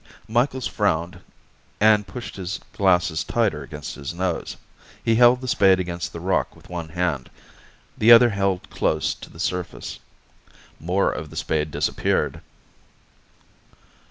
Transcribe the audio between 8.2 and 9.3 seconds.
held close to